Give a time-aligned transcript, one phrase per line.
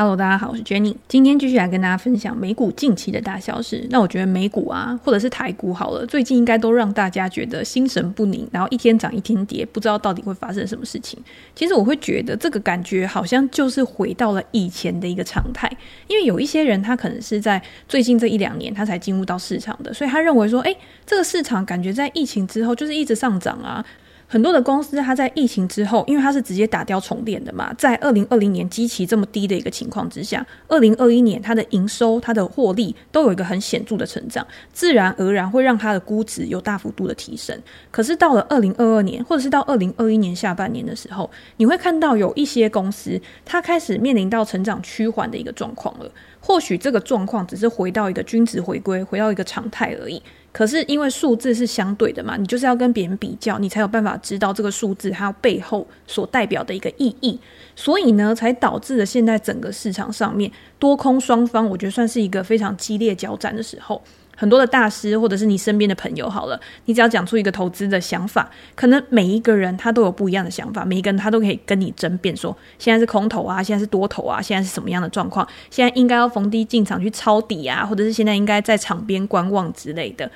[0.00, 0.96] Hello，大家好，我是 Jenny。
[1.08, 3.86] 今天继续来跟大家分享美股近期的大消息。
[3.90, 11.22] 那我觉得美股啊，或者是台股好了，最近应该都让大家觉得心神不宁，然后一天涨一天跌，不知道到底会发生什么事情。
[11.54, 15.70] 其实我会觉得这个感觉好像就是回到了以前的一个常态，
[16.06, 20.74] 因为有一些人他可能是在最近这一两年他才进入到市场的，所以他认为说，诶，
[21.04, 23.84] 这个市场感觉在疫情之后就是一直上涨啊。
[24.32, 37.60] 很多的公司，它在疫情之后，因为它是直接打掉重练的嘛，在二零二零年基期这么低的一个情况之下，二零二一年它的营收、它的获利都有一个很显著的成长，自然而然会让它的估值有大幅度的提升。
[37.90, 46.08] 可是到了二零二二年，或者是到二零二一年下半年的时候，你会看到有一些公司，它开始面临到成长趋缓的一个状况了。
[46.40, 50.20] 或许这个状况只是回到一个均值回归，回到一个常态而已。
[50.52, 57.38] 可是因为数字是相对的嘛，你就是要跟别人比较，你才有办法知道这个数字它背后所代表的一个意义。
[57.76, 64.02] 所以呢，才导致了现在整个市场上面多空双方，我觉得算是一个非常激烈交战的时候。
[64.40, 80.30] 很多的大师，或者是你身边的朋友，好了，你只要讲出一个投资的想法，可能每一个人他都有不一样的想法，每一个人他都可以跟你争辩说，现在是空头啊，现在是多头啊，现在是什么样的状况，现在应该要逢低进场去抄底啊，或者是现在应该在场边观望之类的。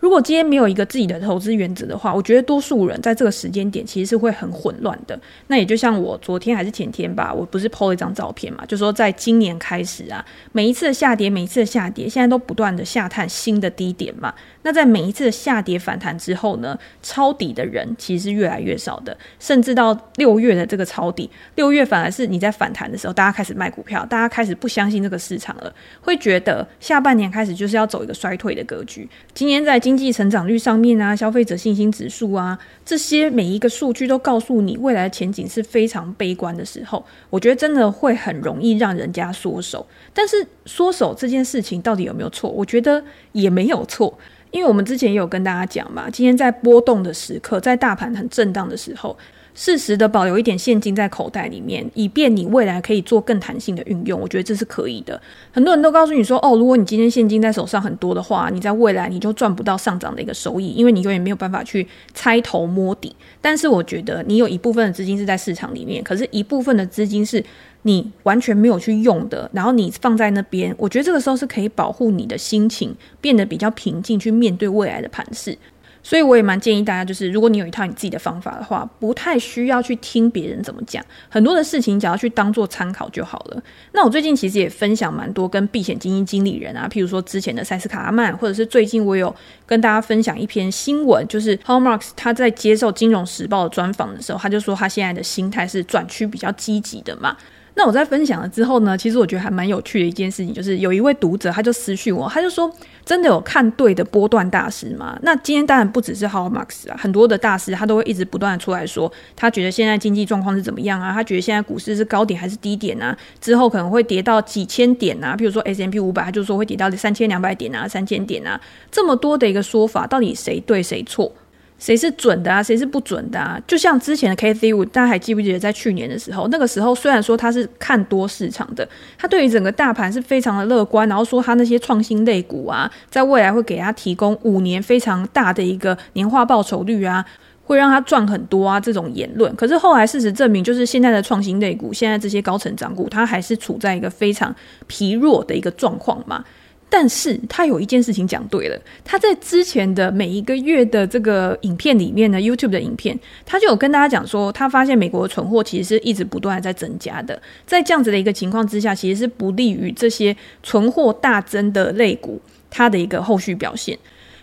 [0.00, 5.18] 如果今天没有一个自己的投资原则的话，我觉得多数人在这个时间点其实是会很混乱的。
[5.46, 14.34] 那也就像我昨天还是前天吧，我不是 po 了一张照片嘛，就说在今年开始啊，每一次的下跌，每一次的下跌，现在都不断的下探新的低点嘛。
[14.62, 29.08] 那在每一次的下跌反弹之后呢，抄底的人其实是越来越少的，甚至到六月的这个抄底，六月反而是你在反弹的时候，大家开始卖股票，大家开始不相信这个市场了，会觉得下半年开始就是要走一个衰退的格局。
[29.32, 39.84] 今年在经济成长率上面啊，消费者信心指数啊，这些每一个数据都告诉你未来的前景是非常悲观的时候，我觉得真的会很容易让人家缩手。
[40.14, 42.48] 但是缩手这件事情到底有没有错？
[42.48, 43.02] 我觉得
[43.32, 44.16] 也没有错，
[44.52, 49.18] 因为我们之前也有跟大家讲嘛，今天在波动的时刻，在大盘很震荡的时候。
[49.54, 54.20] 适时的保留一点现金在口袋里面，以便你未来可以做更弹性的运用。
[54.20, 55.20] 我觉得这是可以的。
[55.52, 63.14] 很多人都告诉你说，哦，如果你今天现金在手上很多的话，你在未来你就赚不到上涨的一个收益，因为你永远没有办法去猜头摸底。
[63.40, 67.44] 但是我觉得你有一部分的资金是在市场里面，可是一部分的资金是
[67.82, 75.56] 你完全没有去用的，然后你放在那边，我觉得这个时候是可以保护你的心情，变得比较平静，去面对未来的盘势。
[76.02, 83.62] 所以我也蛮建议大家，就是如果你有一套你自己的方法的话，不太需要去听别人怎么讲，很多的事情只要去当做参考就好了。
[83.92, 89.34] 那我最近其实也分享蛮多跟避险基金经理人啊，譬如说之前的塞斯卡阿曼，或者是最近我有
[89.66, 97.36] 跟大家分享一篇新闻，就是 howmarkes 他在接受《金融时报》的专访的时候，他就说他现在的心态是转趋比较积极的嘛。
[97.80, 102.70] 那我在分享了之后呢，其实我觉得还蛮有趣的一件事情，就是有一位读者他就私讯我，他就说
[103.06, 111.10] ：“真的有看对的波段大师吗？”那今天当然不只是 Howard Marks 啊，很多的大师他都会一直不断的出来说，他觉得现在经济状况是怎么样啊？
[111.14, 113.16] 他觉得现在股市是高点还是低点啊？
[113.40, 115.34] 之后可能会跌到几千点啊？
[115.34, 118.60] 比如说 S M P 五百他就说会跌到三千两百点啊、三千点啊，
[118.90, 121.32] 这么多的一个说法，到底谁对谁错？
[121.80, 122.62] 谁是准的啊？
[122.62, 123.58] 谁是不准的啊？
[123.66, 128.86] 就像之前的 K C 五大家还记不记得在去年的时候，那个时候虽然说他是看多市场的，
[129.18, 137.24] 他对于整个大盘是非常的乐观，然后说他那些创新类股啊，在未来会给他提供五年非常大的一个年化报酬率啊，
[137.64, 139.54] 会让他赚很多啊，这种言论。
[139.56, 144.54] 可是后来事实证明，就是现在的创新类股，现在这些高成长股，它还是处在一个非常
[144.86, 146.44] 疲弱的一个状况嘛。
[146.90, 163.96] 但是他有一件事情讲对了，他在之前的每一个月的这个影片里面呢，YouTube 的影片，他就有跟大家讲说，他发现美国的存货其实是一直不断的在增加的，在这样子的一个情况之下，其实是不利于这些存货大增的类股它的一个后续表现。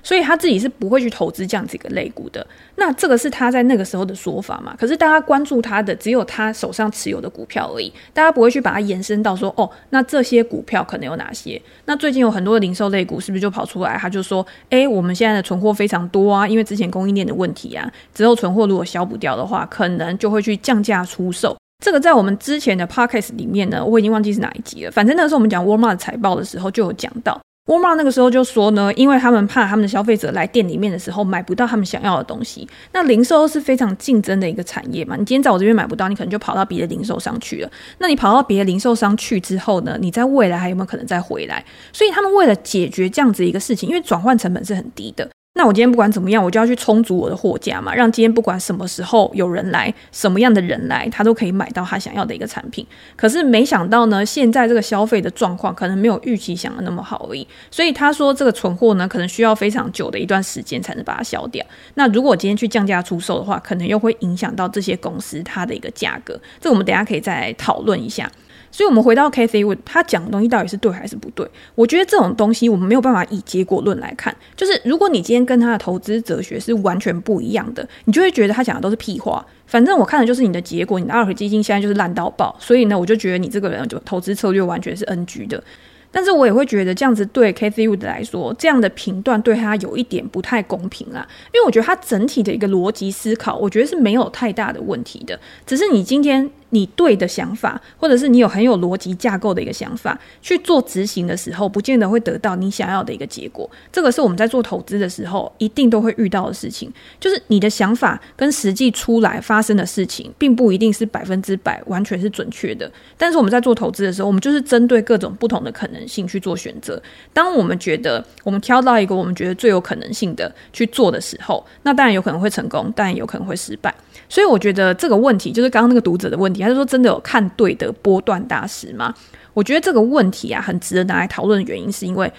[0.07, 2.47] 所以他自己是不会去投资这样子一个类股的。
[2.77, 4.73] 那这个是他在那个时候的说法嘛？
[4.79, 11.61] 可是大家关注他的只有他手上持有的股票而已，大家不会去把它延伸到说，哦，那这些股票可能有哪些？
[11.83, 13.97] 那最近有很多的零售类股是不是就跑出来？
[13.97, 21.53] 他就说，诶，我们现在的存货非常多啊，因为之前供应链的问题啊，之后存货如果消不掉的话，可能就会去降价出售。
[21.83, 24.91] 这个在我们之前的 podcast 里面呢，我已经忘记是哪一集了。
[24.91, 27.37] 反正那时候我们讲 Walmart 财报的时候就有讲到。
[27.67, 32.67] 沃尔玛那个时候就说呢，因为他们怕他们的消费者来店里面的时候买不到他们想要的东西。
[32.93, 37.69] 那零售是非常竞争的一个产业嘛，你今天在我这边买不到，你可能就跑到别的零售商去了。
[37.97, 41.63] 那你跑到别的零售商去之后呢，你在未来还有没有可能再回来？
[41.91, 45.29] 所以他们为了解决这样子一个事情，因为转换成本是很低的。
[45.57, 52.85] 那我今天不管怎么样，我就要去充足我的货架嘛，让今天不管什么时候有人来，什么样的人来，他都可以买到他想要的一个产品。
[53.15, 57.45] 可是没想到呢，现在这个消费的状况可能没有预期想的那么好而已。
[57.71, 61.65] 所以他说这个存货呢，可能需要非常久的一段时间才能把它销掉。
[61.95, 66.39] 那如果今天去降价出售的话，可能又会影响到这些公司它的一个价格。
[66.61, 68.31] 这我们等下可以再来讨论一下。
[68.77, 71.49] 所以，我们回到 Cathy Wood，他讲的东西到底是对还是不对？
[71.73, 74.31] 我觉得这种东西我们没有办法以结果论来看。
[74.55, 79.43] 就是如果你今天跟他的投资哲学是完全不一样的，你就会觉得他讲的都是屁话。
[79.65, 85.63] 反正我看的就是你的结果，你的 ARK 基金现在就是烂到爆，所以呢，我就觉得你这个人就投资策略完全是 NG 的。
[86.09, 91.27] 但是我也会觉得这样子对 Cathy Wood 来说，这样的评断对他有一点不太公平啦。
[91.53, 96.47] 因为我觉得他整体的一个逻辑思考，我觉得是没有太大的问题的，只是你今天。
[96.77, 103.67] 你对的想法，或者是你有很有逻辑架构的一个想法去做执行的时候，不见得会得到你想要的一个结果。
[103.91, 112.91] 这个是我们在做投资的时候一定都会遇到的事情，就是你的想法跟实际出来发生的事情，并不一定是百分之百完全是准确的。
[113.17, 117.01] 但是我们在做投资的时候，我们就是针对各种不同的可能性去做选择。
[117.33, 123.91] 当我们觉得我们挑到一个我们觉得最有可能性的去做的时候，那当然有可能会成功，当然有可能会失败。
[124.29, 126.66] 所以我觉得这个问题就是刚刚那个读者的问题。
[126.67, 129.13] 还是说真的有看对的波段大师吗？
[129.53, 132.29] 我觉得这个问题啊，很值得拿来讨论的原因，是因为。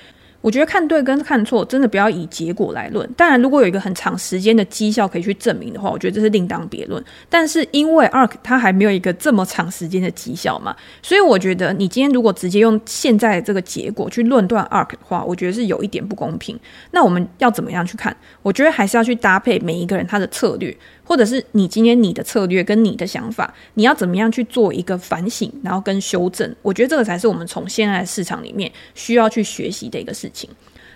[0.41, 3.07] 我觉得看对跟看错，真的不要以结果来论。
[3.17, 7.05] 当然，如果有一个很长时间的绩效可以去证明的话，我觉得这是另当别论。
[7.29, 16.57] 但是因为 ARK 它还没有一个这么长时间的绩效嘛，所以我觉得你今天如果直接用现在这个结果去论断 ARK 的话，我觉得是有一点不公平。
[16.93, 18.17] 那我们要怎么样去看？
[18.41, 20.75] 我觉得还是要去搭配每一个人他的策略，
[21.09, 26.55] 或者是你今天你的策略跟你的想法，你要怎么样去做一个反省，然后跟修正。
[26.61, 30.51] 我觉得这个才是我们从现在的市场里面需要去学习的一个事情。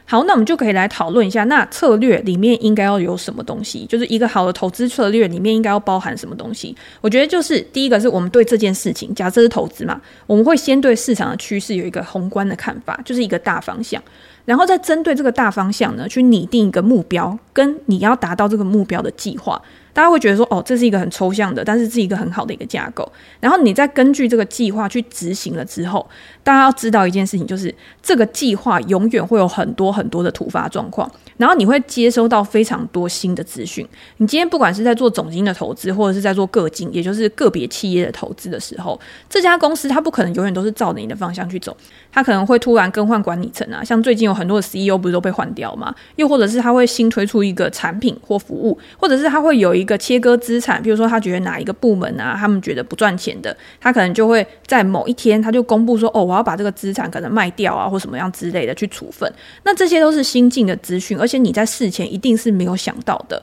[0.04, 3.86] 好，那我们就可以来讨论一下，那策略里面应该要有什么东西？
[3.86, 6.76] 就是一个好的投资策略里面应该要包含什么东西？
[7.00, 14.02] 我觉得就是第一个是我们对这件事情，假设是投资嘛，我们会先对市场的趋势有一个宏观的看法，就是一个大方向，
[14.44, 19.62] 然后再针对这个大方向呢，去拟定一个目标，跟你要达到这个目标的计划。
[19.92, 23.10] 大家会觉得说，哦，这是一个很抽象的，但是是一个很好的一个架构。
[23.40, 26.08] 然后你再根据这个计划去执行了之后，
[26.42, 33.86] 大家要知道一件事情，就是这个计划永远会有很多很多的突发状况，然后你会接收到非常多新的资讯。
[34.16, 38.98] 你今天不管是在做总经的投资，或者是在做个经，也就是个别企业的投资的时候，
[39.28, 41.76] 这家公司它不可能永远都是照着你的方向去走，
[42.12, 45.94] 他可能会突然更换管理层啊，像最近有很多的 CEO 不是都被换掉吗？
[46.16, 59.32] 又或者是他会新推出一个产品或服务，或者是他会有一个切割资产，比如说他觉得哪一个部门啊，他们觉得不赚钱的，他可能就会在某一天他就公布说，哦，我要把这个资产可能卖掉啊，或什么样之类的去处分。
[59.64, 63.42] 那这些都是新进的资讯，而且你在事前一定是没有想到的。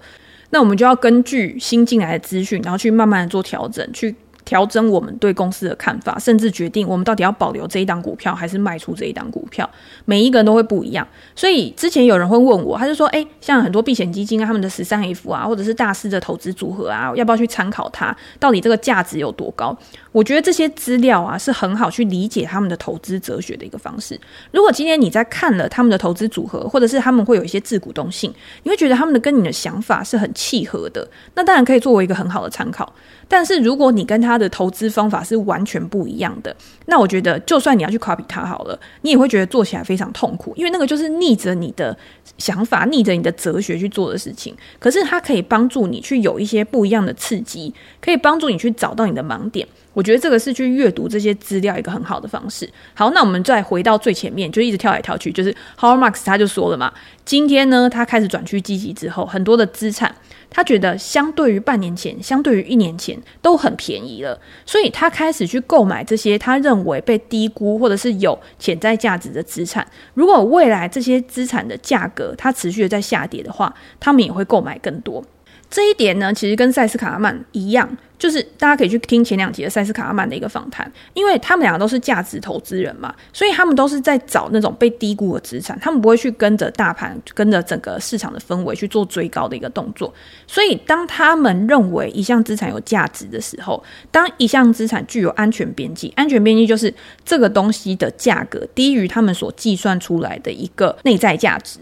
[0.52, 4.16] 那我们就要根据新进来的资讯，然后去慢慢的做调整，去。
[4.50, 9.70] 调整我们对公司的看法，甚至决定我们到底要保留这一档股票还是卖出这一档股票，
[10.06, 11.08] 每一个人都会不一样。
[11.36, 18.18] 所以之前有人会问我，他就说：“诶，像很多避险基金啊，他们的十三 F 啊，或者是大师的投资组合啊，要不要去参考它？
[18.40, 19.78] 到底这个价值有多高？”
[20.12, 24.20] 我觉得这些资料啊，是很好去理解他们的投资哲学的一个方式。
[24.52, 32.92] 如果今天你在看了他们的投资组合，或者是他们会有一些自股东性，你会觉得他们的跟你的想法是很契合的，那当然可以作为一个很好的参考。
[33.28, 36.56] 但是如果你跟他的投资方法是完全不一样的，
[36.86, 41.96] 那我觉得就算你要去 copy 他好了，你也会觉得做起来非常痛苦，因为那个就是逆着你的
[42.38, 44.56] 想法、逆着你的哲学去做的事情。
[44.80, 49.68] 可是它可以帮助你去有一些不一样的刺激，可以帮助你去找到你的盲点。
[49.94, 52.70] 我觉得这个是去阅读这些资料一个很好的方式。
[52.94, 56.94] 好，那我们再回到最前面，就一直跳来跳去，就是 h o w a r Marks 他就说了嘛，
[57.26, 60.16] 今天呢，他开始转趋积极之后，很多的资产。
[60.50, 69.88] 他觉得相对于半年前，相对于一年前都很便宜了，所以他开始去购买这些他认为被低估或者是有潜在价值的资产。
[70.14, 75.24] 如果未来这些资产的价格它持续的在下跌的话，他们也会购买更多。
[75.70, 77.98] 这一点呢，其实跟塞斯卡曼一样。
[78.18, 90.14] 就是大家可以去听前两集的塞斯卡阿曼的一个访谈，因为他们两个都是价值投资人嘛，所以他们都是在找那种被低估的资产，他们不会去跟着大盘、跟着整个市场的氛围去做追高的一个动作。
[90.46, 101.80] 所以当他们认为一项资产有价值的时候，当一项资产具有安全边际，安全边际就是这个东西的价格低于他们所计算出来的一个内在价值。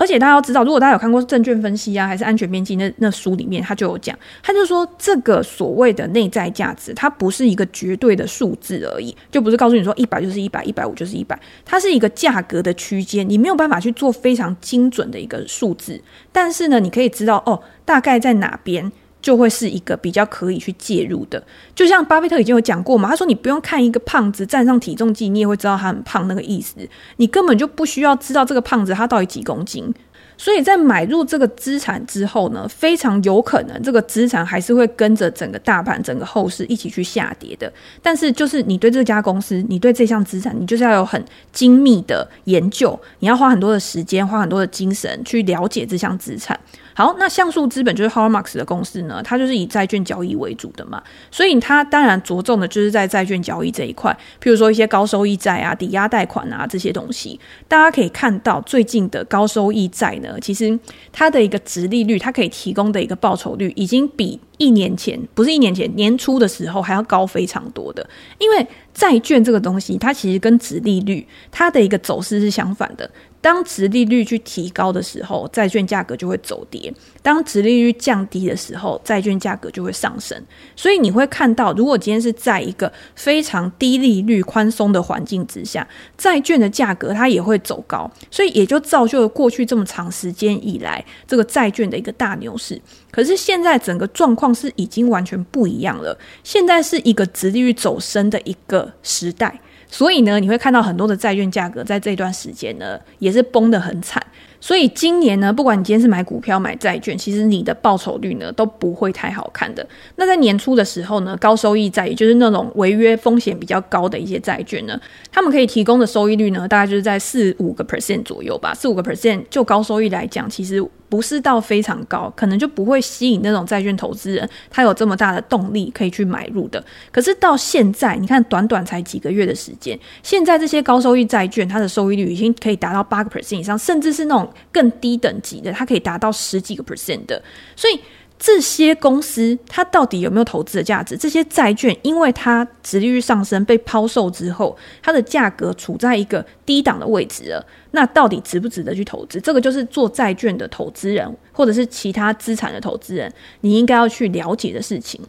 [0.00, 16.00] 而且大家要知道，如果大家有看过证券分析啊，还是安全边际那那书里面，他就有讲，他就说这个所谓的内在价值，它不是一个绝对的数字而已，就不是告诉你说一百就是一百，一百五就是一百，它是一个价格的区间，你没有办法去做非常精准的一个数字，
[16.32, 18.90] 但是呢，你可以知道哦，大概在哪边。
[19.22, 21.42] 就会是一个比较可以去介入的，
[21.74, 26.76] 就像巴菲特已经有讲过嘛，他说你不用看一个胖子站上体重计，你也会知道他很胖那个意思，
[27.16, 29.92] 你根本就不需要知道这个胖子他到底几公斤。
[30.38, 37.70] 所以在买入这个资产之后呢，非常有可能这个资产还是会跟着整个大盘、整个后市一起去下跌的。
[38.02, 41.22] 但是就是你对这家公司，你对这项资产，你就是要有很
[41.52, 46.58] 精密的研究，你要花很多的时间、花很多的精神去了解这项资产。
[46.94, 57.38] 好，那像素资本就是 h o r m a x 的公司呢，它就是以债券交易为主的嘛，所以它当然着重的就是在债券交易这一块，譬如说一些高收益债啊、抵押贷款啊这些东西。
[57.68, 60.78] 大家可以看到最近的高收益债呢，其实
[61.12, 68.06] 它的一个殖利率，它可以提供的一个报酬率，已经比一年前，不是一年前，年初的时候还要高非常多的。
[68.38, 73.08] 因为债券这个东西，它其实跟殖利率它的一个走势是相反的。
[73.40, 76.92] 当殖利率去提高的时候，债券价格就会走跌；
[77.22, 80.38] 当殖利率降低的时候，债券价格就会上升。
[80.76, 85.86] 所以你会看到，如果今天是在一个非常低利率、宽松的环境之下，
[86.18, 88.10] 债券的价格它也会走高。
[88.30, 92.80] 所以也就造就了过去这么长时间以来这个债券的一个大牛市。
[93.10, 99.60] 可是现在整个状况是已经完全不一样了，现在是一个殖利率走升的一个时代。
[99.90, 104.24] 所以呢，你会看到很多的债券价格在这段时间呢，也是崩得很惨。
[104.62, 109.86] 所以今年呢，不管你今天是买股票买债券，其实你的报酬率呢都不会太好看的。
[110.16, 115.00] 那在年初的时候呢，高收益债，也就是那种违约风险比较高的一些债券呢，
[115.32, 118.74] 他们可以提供的收益率呢，大概就是在四五个 percent 左右吧。
[118.74, 120.86] 四五个 percent 就高收益来讲，其实。
[121.10, 126.82] 不是到非常高，可能就不会吸引那种债券投资人，他有这么大的动力可以去买入的。
[127.10, 137.42] 可是到现在，你看短短才几个月的时间，现在这些高收益债券，它的收益率已经可以达到八个 percent 以上，甚至是那种更低等级的，它可以达到十几个 percent 的。
[137.74, 137.98] 所以
[138.42, 141.14] 这些公司它到底有没有投资的价值？
[141.14, 147.64] 这些债券，因为它殖利率上升被抛售之后，它的价格处在一个低档的位置了。
[147.90, 149.38] 那到底值不值得去投资？
[149.42, 153.30] 这个就是做债券的投资人，或者是其他资产的投资人，
[153.60, 155.20] 你应该要去了解的事情。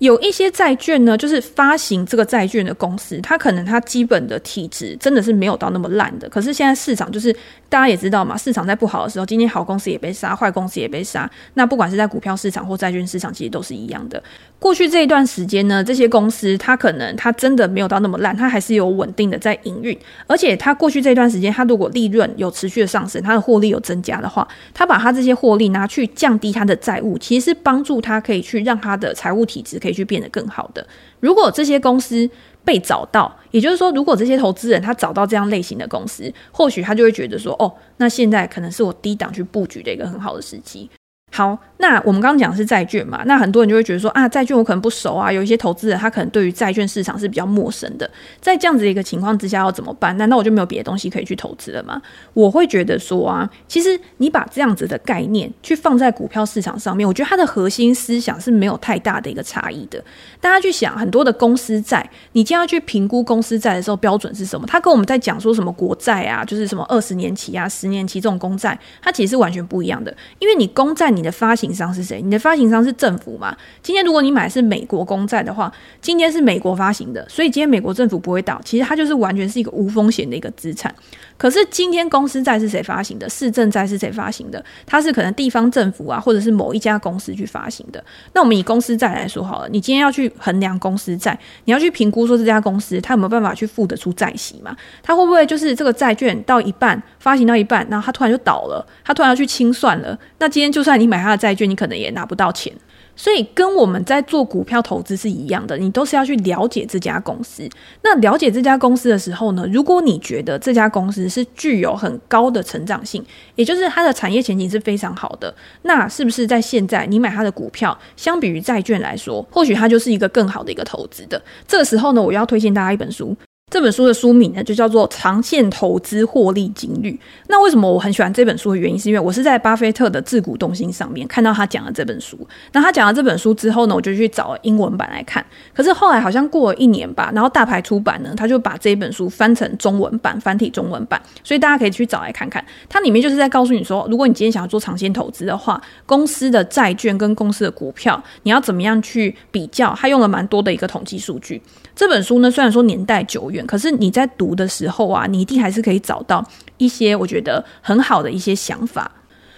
[0.00, 6.26] 有一些债券呢，就是发行这个债券的公司，它可能它基本的体质真的是没有到那么烂的。
[6.30, 7.30] 可是现在市场就是
[7.68, 11.30] 大家也知道嘛，市场在不好的时候，今天好公司也被杀，坏公司也被杀。
[11.52, 14.22] 那不管是在股票市场或债券市场，其实都是一样的。
[14.58, 19.96] 过去这一段时间呢，这些公司它可能它真的没有到那么烂，它还是有稳定的在营运。
[20.26, 29.89] 而且它过去这段时间，它如果利润有持续的上升，它的获利有增加的话，它把它这些获利拿去降低它的债务，其实是帮助它可以去让它的财务体质可以。
[29.92, 30.86] 去变得更好的。
[31.20, 32.28] 如果这些公司
[32.64, 40.88] 被找到，也就是说，如果这些投资人他找到这样类型的公司，或许他就会觉得说，哦，那现在可能是我低档去布局的一个很好的时机。
[41.32, 48.10] 好，那我们刚刚讲的是债券嘛，那很多人就会觉得说啊，债券我可能不熟啊，有一些投资人他可能对于债券市场是比较陌生的，
[48.40, 50.16] 在这样子的一个情况之下要怎么办？
[50.16, 52.02] 难道我就没有别的东西可以去投资了吗？
[52.34, 60.02] 我会觉得说啊，其实你把这样子的概念去放在股票市场上面，我觉得它的核心思想是没有太大的一个差异的。
[60.40, 64.66] 大家去想很多的公司债，你将要去评估公司债的时候标准是什么？
[64.66, 71.19] 他跟我们在讲说什么国债啊，就是什么二十年期啊、十年期这种公债，它其实是完全不一样的，因为你公债你。
[71.20, 72.22] 你的发行商是谁？
[72.22, 73.54] 你的发行商是政府嘛？
[73.82, 80.94] 今天如果你买的是美国公债的话，今天是美国发行的，所以今天美国政府不会倒，其实它就是完全是一个无风险的一个资产。
[81.36, 83.28] 可是今天公司债是谁发行的？
[83.28, 84.64] 市政债是谁发行的？
[84.86, 88.02] 它是可能地方政府啊，或者是某一家公司去发行的。
[88.32, 94.74] 那我们以公司债来说好了，你今天要去衡量公司债，你要去评估说这家公司它有没有办法去付得出债息嘛？
[95.02, 100.18] 它会不会就是这个债券到一半发行到一半，然后它突然就倒了，它突然要去清算了？
[100.38, 102.72] 那今天就算你买他的债券，你可能也拿不到钱。
[103.16, 107.68] 所以跟我们在做股票投资是一样的，你都是要去了解这家公司。
[108.02, 113.22] 那了解这家公司的时候呢，如果你觉得这家公司是具有很高的成长性，
[113.56, 121.42] 也就是它的产业前景是非常好的，那是不是在现在你买它的股票，相比于债券来说，或许它就是一个更好的一个投资的？
[121.68, 123.36] 这个时候呢，我要推荐大家一本书。
[123.70, 127.12] 这本书的书名呢，就叫做《长线投资获利金律》。
[127.46, 132.36] 那为什么我很喜欢这本书的原因，是因为我是在巴菲特的自股动心上面看到他讲了这本书。
[132.72, 135.44] 那他讲了这本书之后呢，我就去找英文版来看。
[135.72, 142.64] 可是后来好像过了一年吧，然后大牌出版呢，他就把这本书翻成中文版，繁体中文版，所以大家可以去找来看看。
[142.88, 149.94] 它里面就是在告诉你说，如果你今天想要做长线投资的话，公司的债券跟公司的股票，你要怎么样去比较？
[149.96, 151.62] 他用了蛮多的一个统计数据。
[151.94, 156.44] 这本书呢，虽然说年代久远，可是你在读的时候啊，你一定还是可以找到
[156.78, 159.10] 一些我觉得很好的一些想法。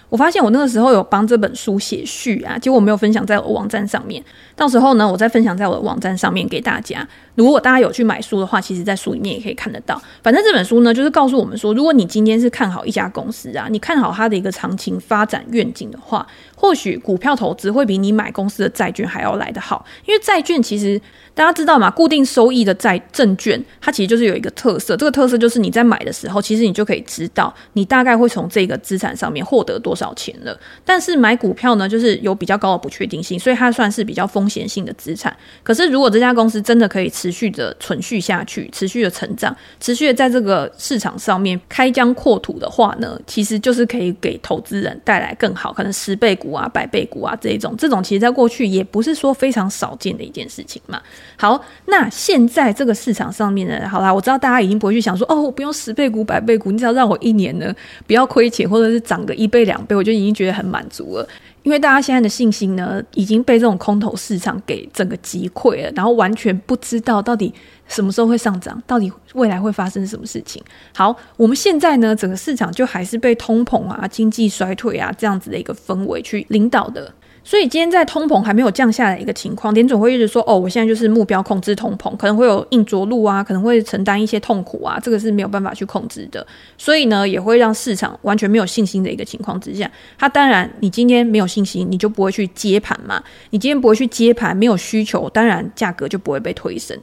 [0.09, 4.23] 我发现我那个时候有帮这本书写序啊，结果我没有分享在我网站上面。
[4.55, 7.09] 到时候呢，我再分享在我的网站上面给大家。
[7.35, 10.01] 如果大家有去买书的话，其实在书里面也可以看得到。
[10.23, 19.85] 反正这本书呢，就是告诉我们说，如果你今天是看好一家公司啊，你看好它的一个长期发展愿景的话，或许股票投资会比你买公司的债券还要来得好。
[20.07, 21.01] 因为债券其实
[21.35, 30.59] 大家知道嘛，固定收益的债证券，它其实就是有一个特色，这个特色就是你在买的时候，其实你就可以知道你大概会从这个资产上面获得多少钱了。
[30.85, 35.35] 但是买股票呢，就是有比较高的不确定性，所以它算是比较风险性的资产。
[35.63, 51.01] 可是如果这家公司真的可以持续的存续下去，持续的成长，持续的在这个市场上面开疆扩土的话呢，其实就是可以给投资人带来更好，可能十倍股啊、百倍股啊这一种，这种其实在过去也不是说非常少见的一件事情嘛。
[51.37, 57.73] 好，那现在这个市场上面呢，好啦，我知道大家已经不会去想说，哦，我不用十倍股、百倍股，你只要让我一年呢
[58.05, 61.29] 不要亏钱，或者是涨个一倍、两倍，我就已经觉得很满足了。
[61.63, 67.53] 因为大家现在的信心呢，已经被这种空头市场给整个击溃了，然后完全不知道到底
[67.87, 70.63] 什么时候会上涨，到底未来会发生什么事情。
[70.95, 77.13] 好，我们现在呢，整个市场就还是被通膨啊、经济衰退啊这样子的一个氛围去领导的。
[77.45, 86.47] 所以今天在通膨还没有降下来一个情况，联总会一直说哦，我现在就是目标控制通膨，可能会有硬着陆啊，可能会承担一些痛苦啊，这个是没有办法去控制的。
[86.79, 93.23] 所以呢，也会让市场完全没有信心的一个情况之下，它当然你今天没有信心，你就不会去接盘嘛。
[93.51, 96.97] 你今天不会去接盘，没有需求，当然价格就不会被推升。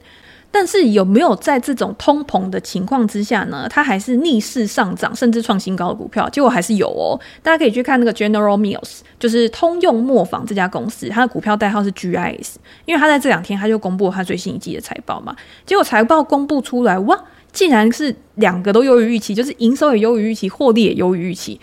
[0.52, 3.68] 但是有没有在这种通膨的情况之下呢？
[3.70, 7.14] 它还是逆势上涨，甚至创新高的股票，结果还是有哦。
[7.44, 15.36] 大家可以去看那个 General Mills，就是通用磨坊这家公司，它的股票代号是 GIS，因为它在这两天它就公布了它最新一季的财报嘛。
[15.68, 21.62] 结果财报公布出来，哇，竟然是两个都优于预期，就是营收也优于预期，获利也优于预期。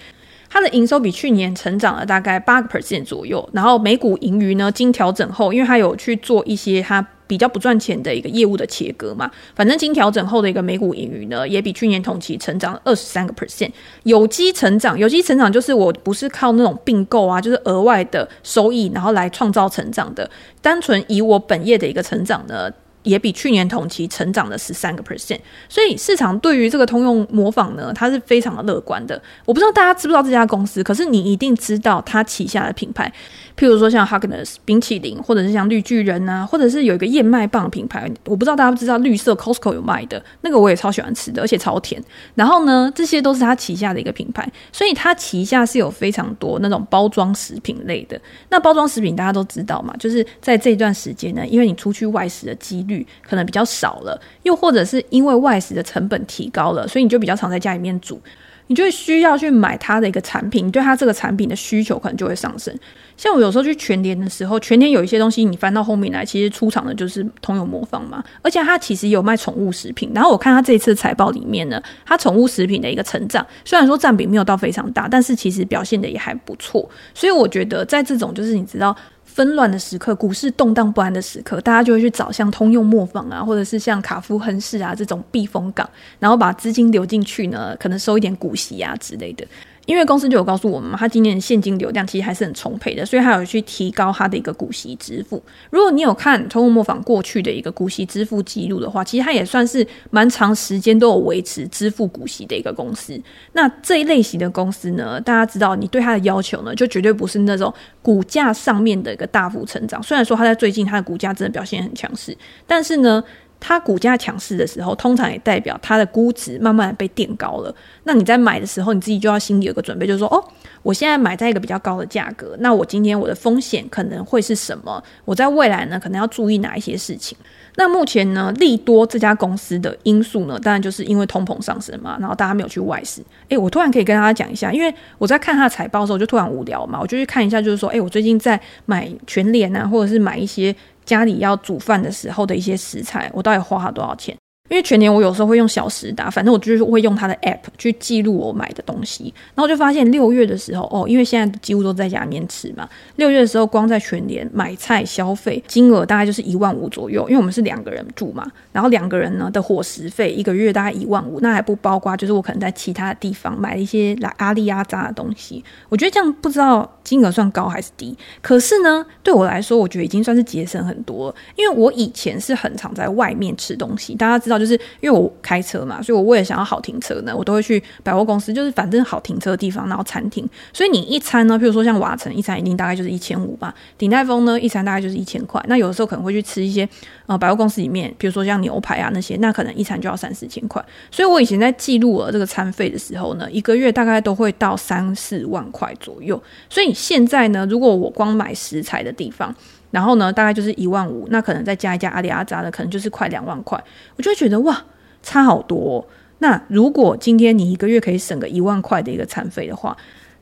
[0.49, 7.05] 它的营收比去年成长了大概八个 percent 左右，然后每股盈余呢，经调整后，因为它有去做一些它。
[7.27, 13.71] 比较不赚钱的一个业务的切割嘛，反正经调整后的一个每股盈余呢，也比去年同期成长二十三个 percent，
[14.05, 22.71] 有机成长，有机成长就是我不是靠那种并购啊，就是额外的收益，然后来创造成长的，单纯以我本业的一个成长呢。
[23.07, 25.39] 也比去年同期成长了十三个 percent，
[25.69, 29.21] 所以市场对于这个通用模坊呢，它是非常的乐观的。
[29.45, 33.11] 我不知道大家知不知道这家公司，可是你一定知道它旗下的品牌，
[33.57, 42.03] 譬如说像 Häagen-Dazs 冰淇淋，或者是像绿巨人啊，或者是有一个燕麦棒品牌，我不知道大家不知道绿色 Costco 有卖的那个，我也超喜欢吃的，而且超甜。
[42.35, 48.21] 然后呢，这些都是它旗下的一个品牌，所以它旗下是有非常多那种包装食品类的。
[48.49, 52.96] 那包装食品大家都知道嘛，就是在这段时间呢，因为你出去外食的几率。
[53.23, 58.21] 可能比较少了，又或者是因为外食的成本提高了，所以你就比较常在家里面煮，
[58.69, 62.73] 你就会需要去买它的一个产品，你对它这个产品的需求可能就会上升。
[63.17, 70.11] 像我有时候去全联的时候，全联有一些东西你翻到后面来，其实出厂的就是通用魔方嘛，而且它其实有卖宠物食品。
[70.15, 76.87] 然后我看它这一次财报里面呢，它宠物食品的一个成长，虽然说占比没有到非常大，但是其实表现的也还不错。
[77.15, 78.95] 所以我觉得在这种就是你知道。
[79.37, 85.87] 纷乱的时刻，股市动荡不安的时刻，大家就会去找像通用磨坊啊，或者是像卡夫亨氏啊这种避风港，
[86.19, 89.47] 然后把资金流进去呢，可能收一点股息啊之类的。
[89.87, 95.43] 因为公司就有告诉我们嘛，他今年现金流量其实还是很充沛的，所以他有去提高他的一个股息支付。
[95.71, 103.19] 如果你有看通用磨坊过去的一个股息支付记录的话，其实它也算是蛮长时间都有维持支付股息的一个公司。
[103.53, 107.73] 那这一类型的公司呢，大家知道你对它的要求呢，就绝对不是那种
[108.03, 110.03] 股价上面的一个大幅成长。
[110.03, 113.23] 虽然说它在最近它的股价真的表现很强势，但是呢。
[113.69, 117.75] 它股价强势的时候，通常也代表它的估值慢慢被垫高了。
[118.05, 120.41] 那你在买的时候，你自己就要心里有个准备，就是说，哦，
[120.85, 125.03] 我现在买在一个比较高的价格，那我今天我的风险可能会是什么？
[125.25, 127.37] 我在未来呢，可能要注意哪一些事情？
[127.77, 133.23] 那目前呢，利多这家公司的因素呢，当然就是因为通膨上升嘛，然后大家没有去外食。
[133.49, 140.75] 诶，我突然可以跟大家讲一下，因为我在看他的财报的时候，就突然无聊嘛，我就去看一下，就是说，诶，我最近在买全联啊，或者是买一些。
[141.07, 144.37] 家里要煮饭的时候的一些食材，我到底花了多少钱？
[144.69, 149.33] 因为全年我有时候会用小时达，反正我就是会用它的 app 去记录我买的东西。
[149.55, 165.63] 然后就发现六月的时候，哦，因为现在几乎都在家里面吃嘛，六月的时候光在全年买菜消费金额大概就是一万五左右，因为我们是两个人住嘛，然后两个人呢的伙食费一个月大概一万五，那还不包括就是我可能在其他的地方买一些来阿里阿杂的东西。
[165.89, 174.56] 我觉得这样不知道金额算高还是低，可是呢，对我来说，我觉得已经算是节省很多，因为我以前是很常在外面吃东西，大家知道。
[174.59, 180.49] 就是因为我开车嘛，所以我为了想要好停车呢，我都会去百货公司，就是反正好停车的地方，然后餐厅。
[180.73, 185.63] 所以你一餐呢，譬如说像瓦城一餐一定大概就是一千五吧，鼎泰丰呢一餐大概就是一千块。
[185.69, 186.89] 那有的时候可能会去吃一些
[187.27, 190.85] 呃百货公司里面，比如说像牛排啊那些，那可能一餐就要三四千块。
[191.11, 196.41] 所以我以前在记录了这个餐费的时候呢，一个月大概都会到三四万块左右。
[196.69, 199.55] 所以现在呢，如果我光买食材的地方，
[199.97, 203.83] 然后呢，大概就是一万五，那可能再加一加阿里阿扎的，可能就是快两万块。
[204.17, 204.85] 我就觉得哇，
[205.23, 206.07] 差好多。
[206.41, 209.97] 那如果今天你一个月可以省个一万块的一个餐费的话，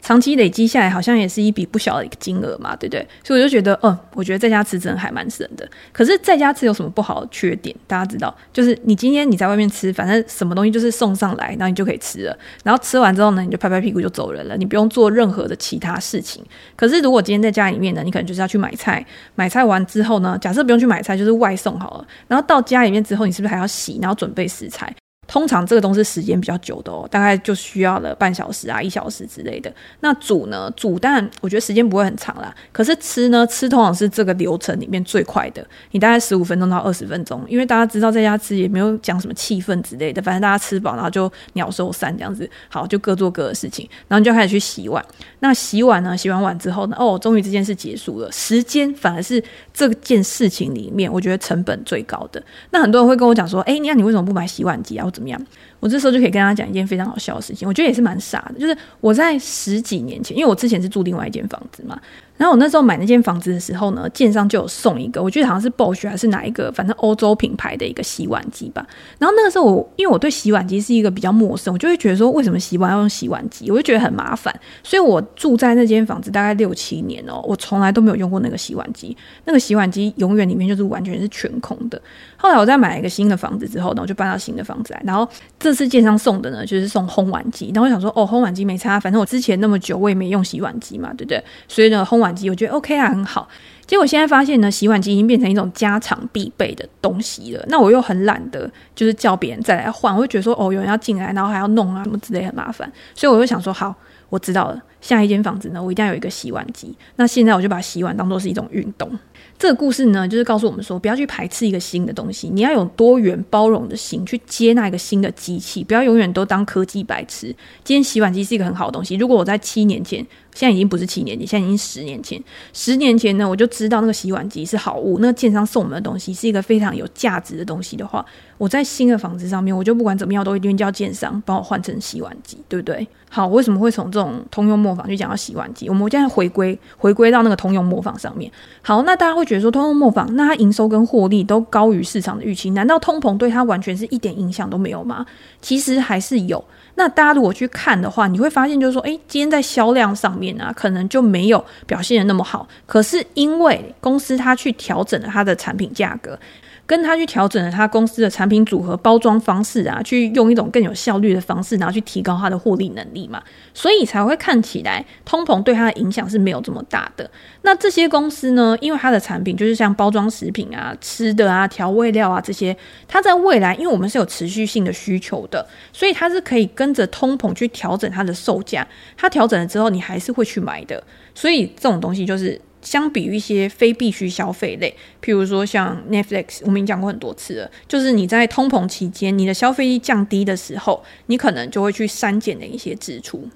[0.04, 3.08] 长期累积下来，好像也是一笔不小的一个金额嘛，对不对？
[3.24, 5.66] 所以我就觉得，嗯，我觉得在家吃真的还蛮省的。
[5.92, 7.74] 可是在家吃有什么不好的缺点？
[7.86, 12.38] 大家知道，就是你今天你在外面吃，反正什么东西就是送上来，然后你就可以吃了。
[12.62, 16.44] 然后吃完之后呢，你就拍拍屁股就走人了，你不用做任何的其他事情。
[16.76, 19.02] 可是如果今天在家里面呢，你可能就是要去买菜，
[19.34, 22.06] 买菜完之后呢，假设不用去买菜，就是外送好了。
[22.28, 24.94] 然后到家里面之后，你是不是还要洗，然后准备食材？
[25.26, 29.72] 通常这个都是时间比较久的哦，大概就需要了半小时啊、一小时之类的。
[30.00, 30.70] 那煮呢？
[30.76, 32.54] 煮但我觉得时间不会很长啦。
[32.72, 33.46] 可是吃呢？
[33.46, 37.42] 吃通常是这个流程里面最快的，你大概十五分钟到二十分钟。
[37.48, 45.04] 因为大家知道在家吃也没有讲什么气氛之类的，反正大家吃饱然后就鸟兽散这样子，好，就各做各的事情，然后你就开始去洗碗。
[45.40, 46.16] 那洗碗呢？
[46.16, 46.96] 洗完碗之后呢？
[46.98, 48.30] 哦，终于这件事结束了。
[48.30, 52.42] 时间反而是这件事情里面我觉得成本最高的。
[52.70, 55.40] 那很多人会跟我讲说：“哎，那你为什么不买洗碗机啊？”怎么样？
[55.85, 62.01] 我这时候就可以跟他讲一件非常好笑的事情，我觉得也是蛮傻的，就是我在十几年前，因为我之前是住另外一间房子嘛。
[62.37, 68.85] 然后我那时候买那间房子的时候呢，建商就有送一个，我觉得好像是 Bosch 还是哪一个，反正欧洲品牌的一个洗碗机吧。
[69.18, 73.70] 然后那个时候我因为我对洗碗机是一个比较陌生，我就会觉得说，为什么洗碗要用洗碗机？
[73.70, 74.53] 我就觉得很麻烦。
[74.83, 79.16] 所以我住在那间房子大概六七年哦，我从来都没有用过那个洗碗机。
[79.44, 82.01] 那个洗碗机永远里面就是完全是全空的。
[82.37, 85.01] 后来我再买了一个新的房子之后呢，我就搬到新的房子来。
[85.05, 85.29] 然后
[85.61, 87.70] 这次建商送的呢，就是送烘碗机。
[87.74, 91.42] 然后我想说，哦，烘碗机没差，反正我之前那么久我也没用洗碗机嘛，对不对？
[91.66, 93.48] 所以呢，烘碗机我觉得 OK 啊，很好。
[93.87, 97.62] 结果现在发现呢，洗碗机已经变成一种家常必备的东西了。
[97.68, 102.90] 那我又很懒得，就是叫别人再来换，我就觉得说，哦，有人要进来，然后还要弄啊什么之类，很麻烦。
[103.14, 103.94] 所以我就想说，好，
[104.30, 106.96] 我知道了，下一间房子呢，我一定要有一个洗碗机。
[107.16, 109.10] 那现在我就把洗碗当做是一种运动。
[109.58, 117.54] 这个故事呢，就是告诉我们说，不要去排斥一个新的东西，你要有多元包容的心去接纳一个新的机器，不要永远都当科技白痴。
[117.84, 120.26] 今天洗碗机是一个很好的东西，如果我在七年前。
[120.54, 122.40] 现在已经不是七年前，现在已经十年前。
[122.72, 128.24] 十年前呢，我就知道那个洗碗机是好物，那个建商送我们的东西是一个非常有价值的东西的话，
[128.56, 133.04] 我在新的房子上面，我就不管怎么样，都一定叫建商帮我换成洗碗机，对不对？
[133.28, 135.88] 好，为什么会从这种通用磨坊去讲到洗碗机？
[135.88, 138.50] 我们现在回归回归到那个通用磨坊上面。
[138.80, 145.26] 好，那大家会觉得说，通用磨坊那它营收跟获利都高于市场的预期，难道通膨对它完全是一点影响都没有吗？
[145.61, 146.64] 其实还是有。
[146.96, 152.68] 那大家如果去看的话，你会发现就是说，诶，今天在销量上面啊，可能就没有表现得那么好。
[152.87, 156.38] 可是因为公司它去调整了它的产品价格。
[156.87, 163.42] 跟他去调整了他公司的产品组合、包装方式啊，去用一种更有效率的方式，然后去提高他的获利能力嘛，
[163.73, 167.31] 所以才会看起来通膨对他的影响是没有这么大的。
[167.62, 172.77] 那这些公司呢，因为它的产品就是像包装食品啊、吃的啊、调味料啊这些，
[173.09, 178.87] 它在未来，因为我们是有持续性的需求的，所以它是可以跟着通膨去调整它的售价。
[179.16, 181.03] 它调整了之后，你还是会去买的。
[181.35, 182.61] 所以这种东西就是。
[182.85, 193.49] 相比于一些非必需消费类，譬如说像 Netflix，我们已经讲过很多次了，就是你在通膨期间，你的消费力降低的时候，你可能就会去删减的一些支出。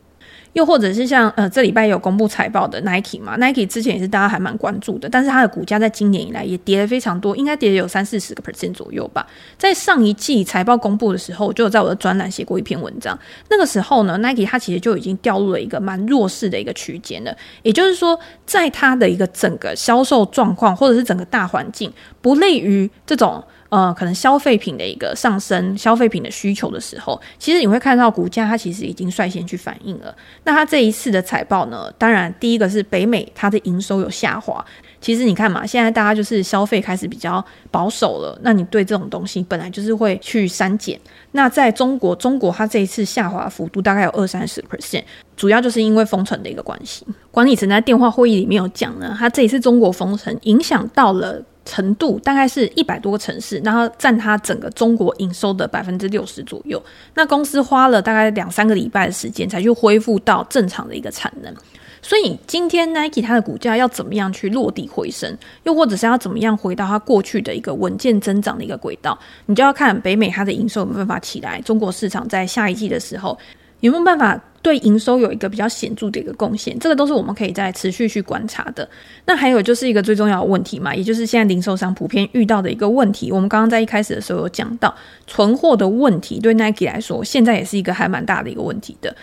[0.54, 9.26] 又或者是像呃，这礼拜有公布财报的 Nike 嘛，Nike 之前也是大家还蛮关注的，但是它的股价在今年以来也跌了非常多，应该跌了有三四十个 percent 左右吧。
[9.56, 13.18] 在上一季财报公布的时候，我就有在我的专栏写过一篇文章。
[13.48, 23.44] 那个时候呢，Nike 它其实就已经掉入了一个蛮弱势的一个区间了，也就是说，在它的一个整个销售状况或者是整个大环境不利于这种。
[23.70, 30.14] 呃，可能消费品的一个上升，消费品的需求的时候，其实你会看到股价它其实已经率先去反应了。
[30.44, 34.64] 那它这一次的财报呢，当然第一个是北美它的营收有下滑。
[35.00, 40.98] 其实你看嘛，现在大家就是消费开始比较保守了，那你对这种东西本来就是会去删减。
[41.32, 45.04] 那在中国，中国它这一次下滑幅度大概有二三十 percent，
[45.36, 47.06] 主要就是因为封城的一个关系。
[47.30, 51.42] 管理层在电话会议里面有讲呢，它这一次中国封城影响到了。
[51.68, 56.82] 程度大概是一百多个城市，然后占它整个中国营收的百分之六十左右。
[57.14, 61.54] 那公司花了大概两三个礼拜的时间才去恢复到正常的一个产能。
[62.00, 73.36] 所以今天 Nike 它的股价要怎么样去落地回升，又或者是要怎么样回到它过去的一个稳健增长的一个轨道，你就要看北美它的营收有没有办法起来，中国市场在下一季的时候
[73.80, 74.40] 有没有办法。
[74.60, 78.88] 对营收有一个比较显著的一个贡献，这个都是我们可以再持续去观察的。
[79.24, 83.30] 那还有就是一个最重要的问题嘛，也就是现在零售商普遍遇到的一个问题。
[83.30, 84.94] 我们刚刚在一开始的时候有讲到
[85.26, 89.14] 存货的问题，对 Nike 来说，现在也是一个还蛮大的一个问题的。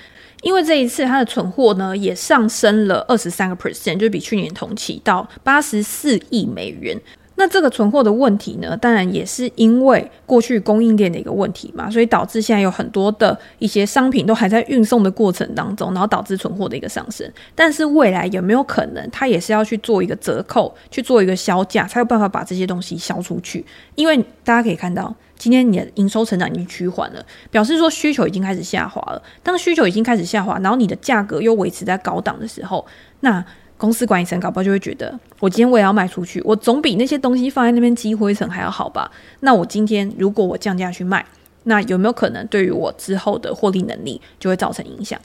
[0.41, 6.95] 因为这一次它的存货呢也上升了二十三个 percent，就比去年同期到八十四亿美元。
[7.37, 17.29] 那这个存货的问题呢，当然也是因为过去供应链的一个问题嘛，所以导致现在有很多的一些商品都还在运送的过程当中，然后导致存货的一个上升。
[17.53, 23.65] 但是未来有没有可能，它也是要去做一个折扣，去做一个销价，才有办法把这些东西销出去？
[23.95, 29.21] 因为大家可以看到，今天你的营收成长已经趋缓了，表示说需求已经开始下滑了。
[29.43, 32.85] 当需求已经开始下滑，然后你的价格又维持在高档的时候，
[33.19, 33.43] 那
[33.77, 39.11] 公司管理层搞不好就会觉得，我今天我也要卖出去，我总比那些东西放在那边积灰尘还要好吧？
[39.41, 41.25] 那我今天如果我降价去卖，
[41.63, 45.19] 那有没有可能对于我之后的获利能力就会造成影响？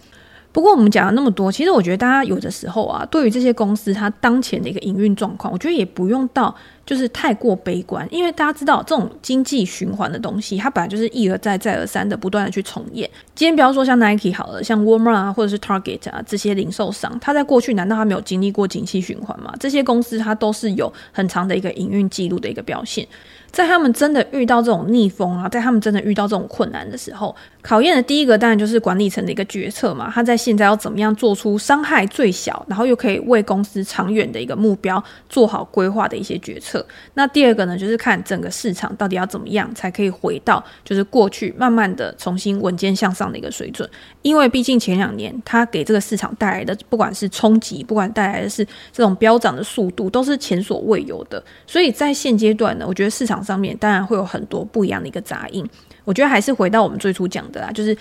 [0.53, 6.53] 不过我们讲了那么多，其实我觉得大家有的时候啊，对于这些公司它当前的一个营运状况，我觉得也不用到
[6.91, 13.09] 就是太过悲观，因为大家知道这种经济循环的东西，它本来就是一而再再而三的不断的去重演。
[13.33, 19.55] 今天不要说像 Nike 好了，像 Walmart 啊，或者是 Target 啊这些零售商，它在过去难道它没有经历过景气循环吗？
[19.61, 23.07] 这些公司它都是有很长的一个营运记录的一个表现。
[23.53, 30.09] 在他们真的遇到这种逆风啊，在他们真的遇到这种困难的时候，考验的第一个当然就是管理层的一个决策嘛。
[30.13, 36.80] 他在现在要怎么样做出伤害最小，然后又可以为公司长远的一个目标做好规划的一些决策。
[37.15, 43.87] 那第二个呢，就是看整个市场到底要怎么样才可以回到就是过去慢慢的重新稳健向上的一个水准。
[44.23, 51.43] 因为毕竟前两年它给这个市场带来的不管是冲击，不管带来的是这种飙涨的速度，都是前所未有的。
[51.67, 53.41] 所以在现阶段呢，我觉得市场。
[53.41, 55.67] 上面当然会有很多不一样的一个杂音，
[56.05, 57.97] 我觉得还是回到我们最初讲的啦，就是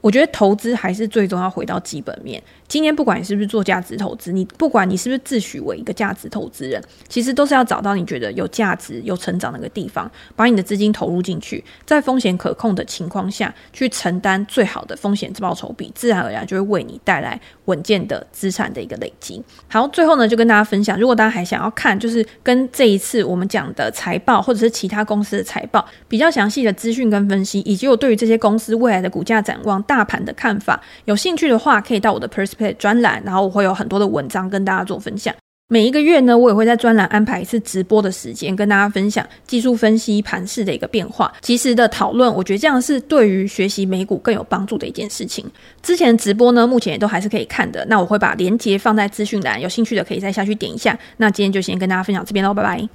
[0.00, 2.42] 我觉得投资还是最终要回到基本面。
[2.68, 19.42] 今天不管你是不是做价值投资，你不管你是不是自诩为一个价值投资人，其实都是要找到你觉得有价值、有成长的一个地方，把你的资金投入进去，在风险可控的情况下去承担最好的风险报酬比，自然而然就会为你带来稳健的资产的一个累积。
[19.66, 35.34] 好，最后呢，就跟大家分享，如果大家还想要看，就是跟这一次我们讲的财报或者是其他公司的财报比较详细的资讯跟分析，以及我对于这些公司未来的股价展望、大盘的看法，有兴趣的话，可以到我的 Perspect 专栏，然后我会有很多的文章跟大家做分享。
[35.70, 42.34] 每一个月呢，我也会在专栏安排一次直播的时间，跟大家分享技术分析、盘势的一个变化、及时的讨论。
[42.34, 45.44] 我觉得这样是对于学习美股更有帮助的一件事情。
[45.82, 47.84] 之前直播呢，目前也都还是可以看的。
[47.84, 50.98] 那我会把链接放在资讯栏，有兴趣的可以再下去点一下。
[51.18, 52.88] 那今天就先跟大家分享这边喽，拜拜。